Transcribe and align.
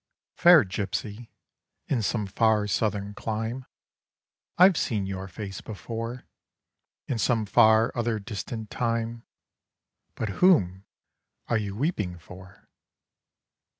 'Fair 0.43 0.63
Gipsy, 0.63 1.29
in 1.87 2.01
some 2.01 2.25
far 2.25 2.65
southern 2.65 3.13
clime, 3.13 3.67
I've 4.57 4.75
seen 4.75 5.05
your 5.05 5.27
face 5.27 5.61
before 5.61 6.23
In 7.05 7.19
some 7.19 7.45
far 7.45 7.91
other 7.93 8.17
distant 8.17 8.71
time,— 8.71 9.21
But 10.15 10.29
whom 10.41 10.85
are 11.49 11.57
you 11.59 11.75
weeping 11.75 12.17
for 12.17 12.67